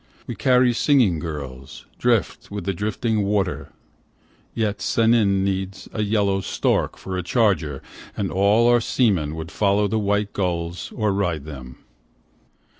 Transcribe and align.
We 0.25 0.33
carry 0.33 0.73
singing 0.73 1.19
girls, 1.19 1.85
drift 1.99 2.49
with 2.49 2.65
the 2.65 2.73
drifting 2.73 3.21
water, 3.23 3.71
Yet 4.55 4.81
Sennin 4.81 5.43
needs 5.43 5.87
A 5.93 6.01
yellow 6.01 6.41
stork 6.41 6.97
for 6.97 7.19
a 7.19 7.21
charger, 7.21 7.83
and 8.17 8.31
all 8.31 8.67
our 8.67 8.81
seamen 8.81 9.35
Would 9.35 9.51
follow 9.51 9.87
the 9.87 9.99
white 9.99 10.33
gulls 10.33 10.91
or 10.95 11.13
ride 11.13 11.45
them. 11.45 11.77